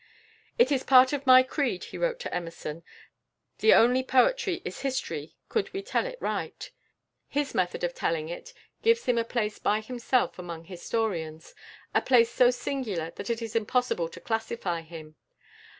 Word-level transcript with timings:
"It 0.57 0.71
is 0.71 0.83
part 0.83 1.13
of 1.13 1.27
my 1.27 1.43
creed," 1.43 1.83
he 1.83 1.97
wrote 1.99 2.19
to 2.21 2.33
Emerson, 2.33 2.77
"that 2.77 3.59
the 3.61 3.75
only 3.75 4.01
poetry 4.01 4.63
is 4.65 4.79
history 4.79 5.35
could 5.47 5.71
we 5.75 5.83
tell 5.83 6.07
it 6.07 6.17
right." 6.19 6.71
His 7.27 7.53
method 7.53 7.83
of 7.83 7.93
telling 7.93 8.27
it 8.27 8.51
gives 8.81 9.05
him 9.05 9.19
a 9.19 9.23
place 9.23 9.59
by 9.59 9.79
himself 9.79 10.39
among 10.39 10.63
historians, 10.63 11.53
a 11.93 12.01
place 12.01 12.31
so 12.31 12.49
singular 12.49 13.11
that 13.11 13.29
it 13.29 13.43
is 13.43 13.55
impossible 13.55 14.09
to 14.09 14.19
classify 14.19 14.81
him. 14.81 15.17